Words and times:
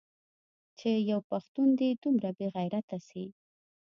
چې 0.79 0.89
يو 1.11 1.19
پښتون 1.31 1.67
دې 1.79 1.89
دومره 2.03 2.29
بې 2.37 2.47
غيرته 2.55 2.97
سي. 3.07 3.23